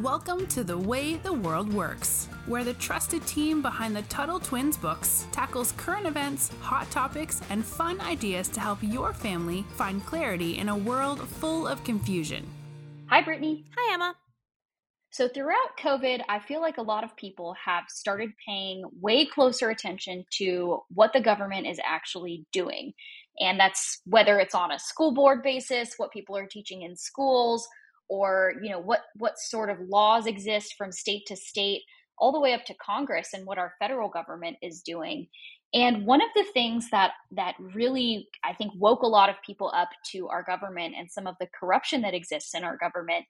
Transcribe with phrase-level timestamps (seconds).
[0.00, 4.78] Welcome to The Way the World Works, where the trusted team behind the Tuttle Twins
[4.78, 10.56] books tackles current events, hot topics, and fun ideas to help your family find clarity
[10.56, 12.46] in a world full of confusion.
[13.10, 13.66] Hi, Brittany.
[13.76, 14.14] Hi, Emma.
[15.10, 19.68] So, throughout COVID, I feel like a lot of people have started paying way closer
[19.68, 22.94] attention to what the government is actually doing.
[23.40, 27.68] And that's whether it's on a school board basis, what people are teaching in schools,
[28.12, 31.80] or you know what what sort of laws exist from state to state
[32.18, 35.26] all the way up to congress and what our federal government is doing.
[35.74, 39.72] And one of the things that that really i think woke a lot of people
[39.74, 43.24] up to our government and some of the corruption that exists in our government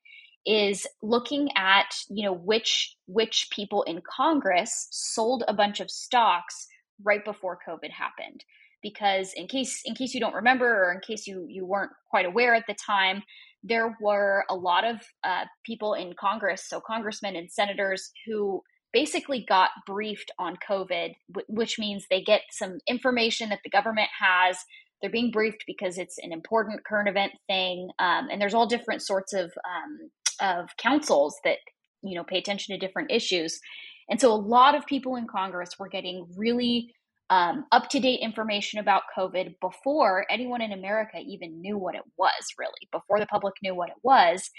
[0.44, 6.66] is looking at you know which which people in congress sold a bunch of stocks
[7.04, 8.44] right before covid happened.
[8.82, 12.26] Because in case in case you don't remember or in case you you weren't quite
[12.26, 13.22] aware at the time
[13.62, 18.62] there were a lot of uh, people in Congress, so congressmen and senators, who
[18.92, 21.12] basically got briefed on COVID,
[21.48, 24.58] which means they get some information that the government has.
[25.00, 29.02] They're being briefed because it's an important current event thing, um, and there's all different
[29.02, 30.10] sorts of um,
[30.40, 31.58] of councils that
[32.02, 33.60] you know pay attention to different issues.
[34.08, 36.94] And so, a lot of people in Congress were getting really
[37.30, 42.02] um, up to date information about COVID before anyone in America even knew what it
[42.18, 44.50] was, really, before the public knew what it was.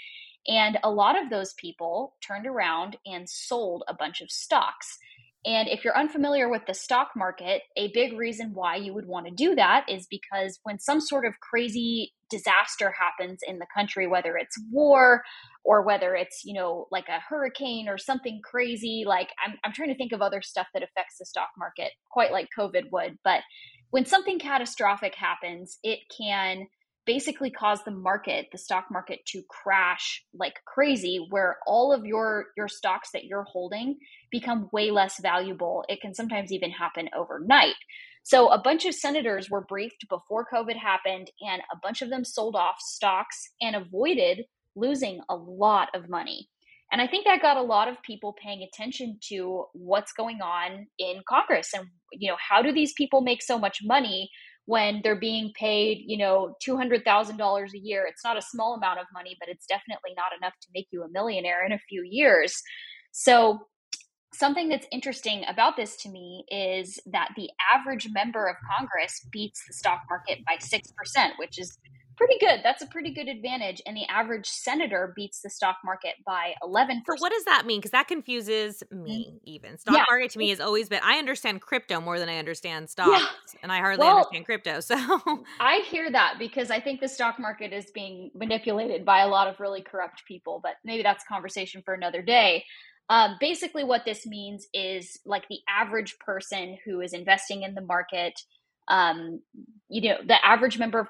[0.46, 4.98] And a lot of those people turned around and sold a bunch of stocks.
[5.46, 9.26] And if you're unfamiliar with the stock market, a big reason why you would want
[9.26, 14.06] to do that is because when some sort of crazy disaster happens in the country,
[14.06, 15.22] whether it's war
[15.62, 19.90] or whether it's, you know, like a hurricane or something crazy, like I'm, I'm trying
[19.90, 23.18] to think of other stuff that affects the stock market, quite like COVID would.
[23.22, 23.40] But
[23.90, 26.66] when something catastrophic happens, it can
[27.06, 32.46] basically cause the market the stock market to crash like crazy where all of your
[32.56, 33.98] your stocks that you're holding
[34.30, 35.84] become way less valuable.
[35.88, 37.76] It can sometimes even happen overnight.
[38.24, 42.24] So a bunch of senators were briefed before covid happened and a bunch of them
[42.24, 44.44] sold off stocks and avoided
[44.76, 46.48] losing a lot of money.
[46.90, 50.86] And i think that got a lot of people paying attention to what's going on
[50.98, 54.30] in congress and you know how do these people make so much money
[54.66, 58.06] when they're being paid, you know, $200,000 a year.
[58.08, 61.02] It's not a small amount of money, but it's definitely not enough to make you
[61.02, 62.62] a millionaire in a few years.
[63.12, 63.60] So,
[64.32, 69.62] something that's interesting about this to me is that the average member of Congress beats
[69.66, 71.78] the stock market by 6%, which is
[72.16, 72.60] pretty good.
[72.62, 73.80] That's a pretty good advantage.
[73.86, 77.02] And the average senator beats the stock market by 11%.
[77.06, 77.80] So what does that mean?
[77.80, 79.40] Because that confuses me mm.
[79.44, 79.78] even.
[79.78, 80.04] Stock yeah.
[80.08, 83.22] market to me has always been, I understand crypto more than I understand stocks.
[83.22, 83.60] Yeah.
[83.62, 84.80] And I hardly well, understand crypto.
[84.84, 89.28] So I hear that because I think the stock market is being manipulated by a
[89.28, 90.60] lot of really corrupt people.
[90.62, 92.64] But maybe that's a conversation for another day.
[93.08, 97.82] Um, basically, what this means is like the average person who is investing in the
[97.82, 98.40] market
[98.88, 99.40] um,
[99.88, 101.08] you know, the average member of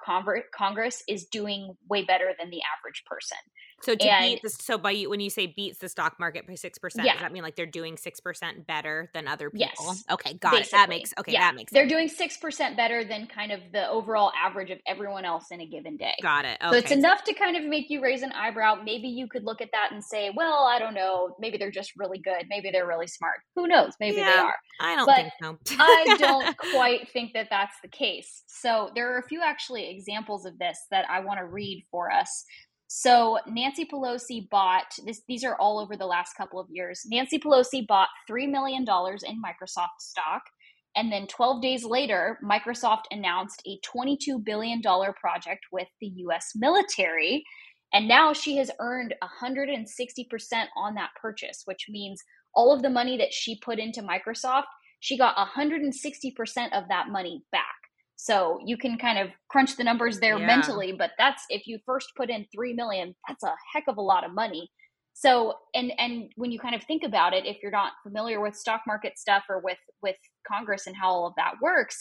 [0.56, 3.38] Congress is doing way better than the average person.
[3.84, 6.46] So to and, beat this, so by you when you say beats the stock market
[6.46, 7.12] by six percent, yeah.
[7.12, 9.86] does that mean like they're doing six percent better than other people?
[9.86, 10.04] Yes.
[10.10, 10.76] Okay, got Basically.
[10.76, 10.80] it.
[10.80, 11.32] That makes okay.
[11.32, 11.40] Yeah.
[11.40, 11.70] That makes.
[11.70, 11.78] Sense.
[11.78, 15.60] They're doing six percent better than kind of the overall average of everyone else in
[15.60, 16.14] a given day.
[16.22, 16.58] Got it.
[16.62, 16.70] Okay.
[16.70, 18.76] So it's enough to kind of make you raise an eyebrow.
[18.82, 21.36] Maybe you could look at that and say, well, I don't know.
[21.38, 22.46] Maybe they're just really good.
[22.48, 23.40] Maybe they're really smart.
[23.54, 23.92] Who knows?
[24.00, 24.54] Maybe yeah, they are.
[24.80, 25.76] I don't but think so.
[25.78, 28.44] I don't quite think that that's the case.
[28.46, 32.10] So there are a few actually examples of this that I want to read for
[32.10, 32.44] us.
[32.96, 35.22] So Nancy Pelosi bought this.
[35.26, 37.02] These are all over the last couple of years.
[37.06, 40.42] Nancy Pelosi bought three million dollars in Microsoft stock,
[40.94, 46.52] and then 12 days later, Microsoft announced a 22 billion dollar project with the U.S.
[46.54, 47.42] military.
[47.92, 49.12] And now she has earned
[49.42, 49.86] 160%
[50.76, 52.22] on that purchase, which means
[52.54, 55.90] all of the money that she put into Microsoft, she got 160%
[56.72, 57.83] of that money back.
[58.16, 60.46] So you can kind of crunch the numbers there yeah.
[60.46, 64.02] mentally, but that's if you first put in 3 million, that's a heck of a
[64.02, 64.70] lot of money.
[65.14, 68.56] So and and when you kind of think about it, if you're not familiar with
[68.56, 70.16] stock market stuff or with with
[70.46, 71.96] Congress and how all of that works,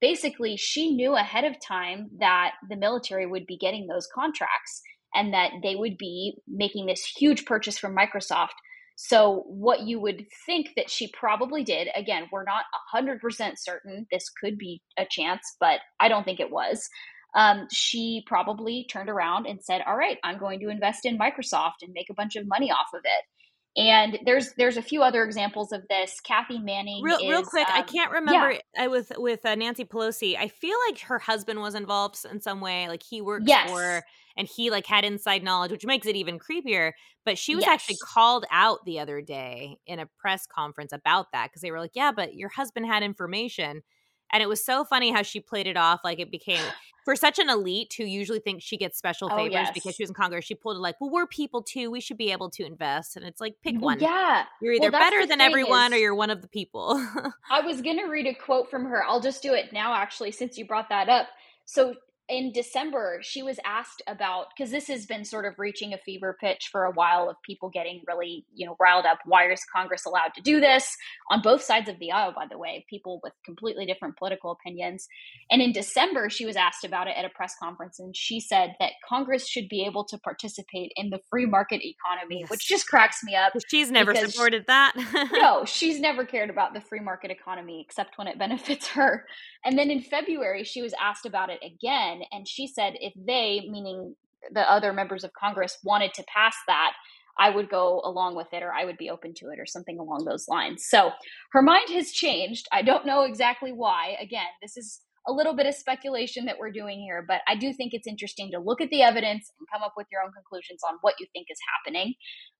[0.00, 4.82] basically she knew ahead of time that the military would be getting those contracts
[5.14, 8.56] and that they would be making this huge purchase from Microsoft
[9.00, 14.08] so, what you would think that she probably did, again, we're not 100% certain.
[14.10, 16.88] This could be a chance, but I don't think it was.
[17.36, 21.82] Um, she probably turned around and said, All right, I'm going to invest in Microsoft
[21.82, 23.80] and make a bunch of money off of it.
[23.80, 26.18] And there's there's a few other examples of this.
[26.20, 27.04] Kathy Manning.
[27.04, 28.86] Real, is, real quick, um, I can't remember yeah.
[28.86, 30.36] Uh, with with uh, Nancy Pelosi.
[30.36, 32.88] I feel like her husband was involved in some way.
[32.88, 33.70] Like he worked yes.
[33.70, 34.02] for,
[34.38, 36.92] and he like had inside knowledge, which makes it even creepier.
[37.26, 37.74] But she was yes.
[37.74, 41.80] actually called out the other day in a press conference about that because they were
[41.80, 43.82] like, "Yeah, but your husband had information."
[44.30, 46.62] And it was so funny how she played it off like it became
[47.04, 49.70] for such an elite who usually thinks she gets special oh, favors oh, yes.
[49.72, 50.44] because she was in Congress.
[50.44, 51.90] She pulled it like, well, we're people too.
[51.90, 53.16] We should be able to invest.
[53.16, 54.00] And it's like, pick mm, one.
[54.00, 54.44] Yeah.
[54.60, 56.94] You're either well, better than everyone is, or you're one of the people.
[57.50, 59.02] I was going to read a quote from her.
[59.04, 61.28] I'll just do it now, actually, since you brought that up.
[61.64, 61.94] So
[62.28, 66.36] in December, she was asked about because this has been sort of reaching a fever
[66.38, 69.18] pitch for a while of people getting really, you know, riled up.
[69.24, 70.94] Why is Congress allowed to do this?
[71.30, 75.08] On both sides of the aisle, by the way, people with completely different political opinions.
[75.50, 78.74] And in December, she was asked about it at a press conference, and she said
[78.78, 82.50] that Congress should be able to participate in the free market economy, yes.
[82.50, 83.54] which just cracks me up.
[83.68, 84.92] She's never supported that.
[85.32, 89.24] no, she's never cared about the free market economy except when it benefits her.
[89.64, 92.17] And then in February, she was asked about it again.
[92.32, 94.14] And she said if they, meaning
[94.52, 96.92] the other members of Congress, wanted to pass that,
[97.38, 99.98] I would go along with it or I would be open to it or something
[99.98, 100.86] along those lines.
[100.88, 101.12] So
[101.52, 102.66] her mind has changed.
[102.72, 104.16] I don't know exactly why.
[104.20, 107.72] Again, this is a little bit of speculation that we're doing here, but I do
[107.72, 110.80] think it's interesting to look at the evidence and come up with your own conclusions
[110.88, 112.14] on what you think is happening.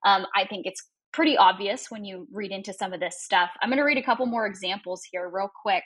[0.07, 0.83] Um, I think it's
[1.13, 3.49] pretty obvious when you read into some of this stuff.
[3.63, 5.85] I'm going to read a couple more examples here, real quick.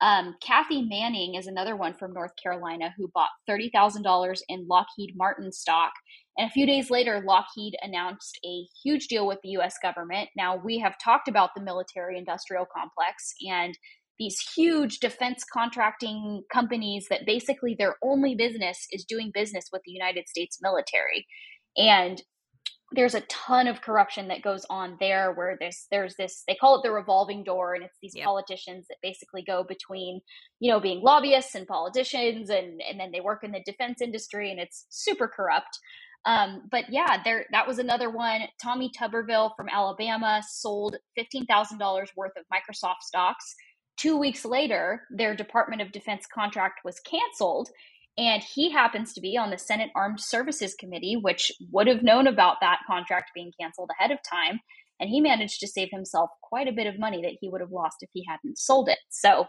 [0.00, 5.52] Um, Kathy Manning is another one from North Carolina who bought $30,000 in Lockheed Martin
[5.52, 5.92] stock.
[6.36, 10.28] And a few days later, Lockheed announced a huge deal with the US government.
[10.36, 13.76] Now, we have talked about the military industrial complex and
[14.18, 19.92] these huge defense contracting companies that basically their only business is doing business with the
[19.92, 21.26] United States military.
[21.76, 22.22] And
[22.92, 26.76] there's a ton of corruption that goes on there where there's there's this they call
[26.76, 28.24] it the revolving door and it's these yep.
[28.24, 30.20] politicians that basically go between
[30.60, 34.50] you know being lobbyists and politicians and and then they work in the defense industry
[34.50, 35.78] and it's super corrupt.
[36.26, 38.42] Um, but yeah there that was another one.
[38.62, 43.54] Tommy tuberville from alabama sold $15000 worth of microsoft stocks.
[43.96, 47.68] Two weeks later their department of defense contract was canceled
[48.18, 52.26] and he happens to be on the Senate Armed Services Committee, which would have known
[52.26, 54.60] about that contract being canceled ahead of time.
[54.98, 57.70] And he managed to save himself quite a bit of money that he would have
[57.70, 58.98] lost if he hadn't sold it.
[59.10, 59.44] So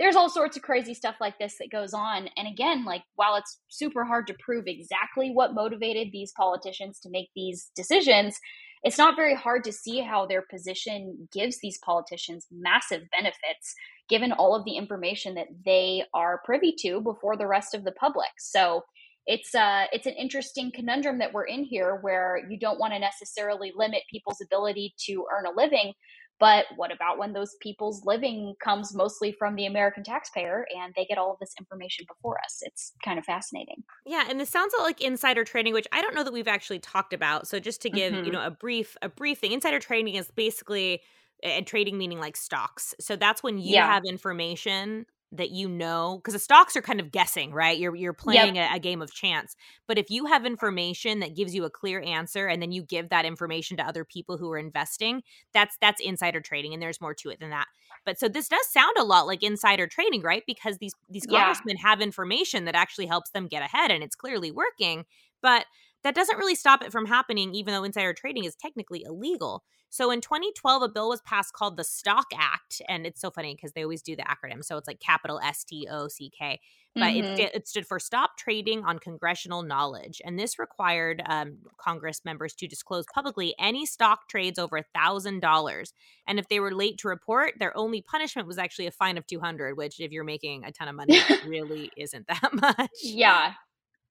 [0.00, 2.28] there's all sorts of crazy stuff like this that goes on.
[2.36, 7.10] And again, like while it's super hard to prove exactly what motivated these politicians to
[7.10, 8.36] make these decisions,
[8.82, 13.74] it's not very hard to see how their position gives these politicians massive benefits
[14.08, 17.92] given all of the information that they are privy to before the rest of the
[17.92, 18.30] public.
[18.38, 18.82] So
[19.26, 22.98] it's uh it's an interesting conundrum that we're in here where you don't want to
[22.98, 25.92] necessarily limit people's ability to earn a living
[26.40, 31.04] but what about when those people's living comes mostly from the American taxpayer and they
[31.04, 32.58] get all of this information before us?
[32.62, 33.82] It's kind of fascinating.
[34.06, 37.12] Yeah, and this sounds like insider trading, which I don't know that we've actually talked
[37.12, 37.48] about.
[37.48, 38.24] So just to give, mm-hmm.
[38.24, 41.02] you know, a brief a brief thing, insider trading is basically
[41.42, 42.94] and trading meaning like stocks.
[43.00, 43.86] So that's when you yeah.
[43.86, 48.14] have information that you know because the stocks are kind of guessing right you're you're
[48.14, 48.70] playing yep.
[48.72, 49.56] a, a, game of chance
[49.86, 53.10] but if you have information that gives you a clear answer and then you give
[53.10, 57.12] that information to other people who are investing that's that's insider trading and there's more
[57.12, 57.66] to it than that
[58.06, 61.76] but so this does sound a lot like insider trading right because these these congressmen
[61.76, 61.90] yeah.
[61.90, 65.04] have information that actually helps them get ahead and it's clearly working
[65.42, 65.66] but
[66.04, 69.64] that doesn't really stop it from happening, even though insider trading is technically illegal.
[69.90, 72.82] So in 2012, a bill was passed called the Stock Act.
[72.88, 74.64] And it's so funny because they always do the acronym.
[74.64, 76.60] So it's like capital S T O C K.
[76.94, 77.40] But mm-hmm.
[77.40, 80.20] it, it, stood for Stop Trading on Congressional Knowledge.
[80.24, 85.92] And this required um, Congress members to disclose publicly any stock trades over $1,000.
[86.26, 89.26] And if they were late to report, their only punishment was actually a fine of
[89.26, 92.90] 200 which, if you're making a ton of money, really isn't that much.
[93.02, 93.52] Yeah.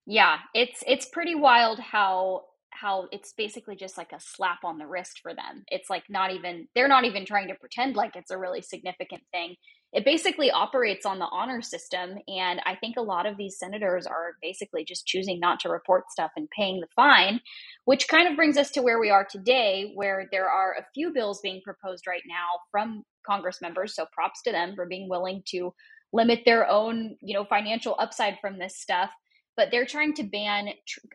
[0.10, 2.46] Yeah, it's it's pretty wild how
[2.80, 5.64] how it's basically just like a slap on the wrist for them.
[5.68, 9.24] It's like not even they're not even trying to pretend like it's a really significant
[9.32, 9.56] thing.
[9.94, 14.06] It basically operates on the honor system and I think a lot of these senators
[14.06, 17.40] are basically just choosing not to report stuff and paying the fine,
[17.86, 21.12] which kind of brings us to where we are today where there are a few
[21.14, 25.42] bills being proposed right now from Congress members, so props to them for being willing
[25.48, 25.74] to
[26.14, 29.10] limit their own, you know, financial upside from this stuff
[29.58, 30.70] but they're trying to ban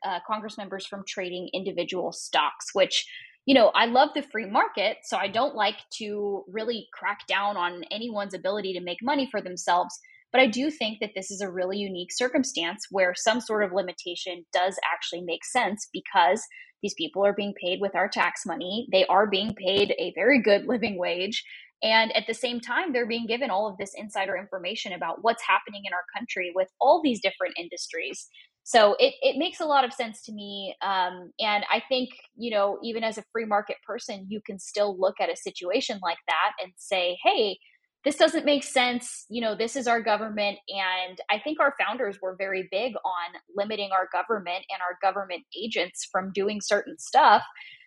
[0.06, 3.06] uh, Congress members from trading individual stocks, which
[3.46, 7.56] you know, I love the free market, so I don't like to really crack down
[7.56, 9.98] on anyone's ability to make money for themselves.
[10.32, 13.72] But I do think that this is a really unique circumstance where some sort of
[13.72, 16.42] limitation does actually make sense because
[16.82, 18.86] These people are being paid with our tax money.
[18.92, 21.44] They are being paid a very good living wage.
[21.82, 25.42] And at the same time, they're being given all of this insider information about what's
[25.42, 28.28] happening in our country with all these different industries.
[28.64, 30.76] So it, it makes a lot of sense to me.
[30.82, 34.96] Um, and I think, you know, even as a free market person, you can still
[34.98, 37.58] look at a situation like that and say, hey,
[38.04, 39.26] this doesn't make sense.
[39.28, 40.58] You know, this is our government.
[40.68, 45.42] And I think our founders were very big on limiting our government and our government
[45.60, 47.42] agents from doing certain stuff.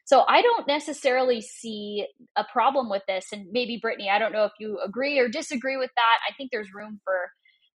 [0.05, 2.07] So I don't necessarily see
[2.38, 3.27] a problem with this.
[3.33, 6.17] And maybe Brittany, I don't know if you agree or disagree with that.
[6.29, 7.29] I think there's room for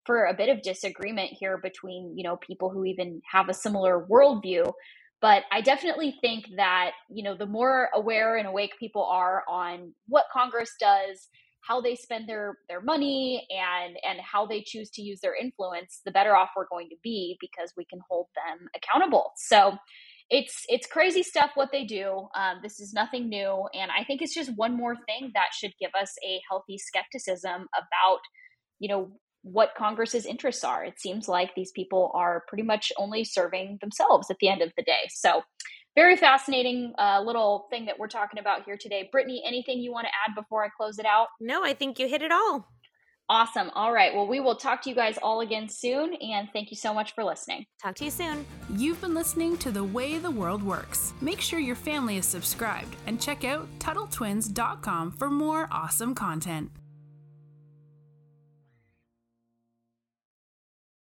[0.07, 4.07] for a bit of disagreement here between you know people who even have a similar
[4.11, 4.73] worldview
[5.21, 9.93] but i definitely think that you know the more aware and awake people are on
[10.09, 11.29] what congress does
[11.69, 16.01] how they spend their their money and and how they choose to use their influence
[16.07, 19.75] the better off we're going to be because we can hold them accountable so
[20.31, 24.23] it's it's crazy stuff what they do um, this is nothing new and i think
[24.23, 28.21] it's just one more thing that should give us a healthy skepticism about
[28.79, 29.11] you know
[29.43, 30.85] what Congress's interests are.
[30.85, 34.73] It seems like these people are pretty much only serving themselves at the end of
[34.77, 35.09] the day.
[35.11, 35.43] So,
[35.97, 39.09] very fascinating uh, little thing that we're talking about here today.
[39.11, 41.29] Brittany, anything you want to add before I close it out?
[41.41, 42.69] No, I think you hit it all.
[43.31, 43.71] Awesome.
[43.77, 44.13] All right.
[44.13, 46.15] Well, we will talk to you guys all again soon.
[46.15, 47.65] And thank you so much for listening.
[47.81, 48.45] Talk to you soon.
[48.75, 51.15] You've been listening to The Way the World Works.
[51.21, 56.73] Make sure your family is subscribed and check out TuttleTwins.com for more awesome content.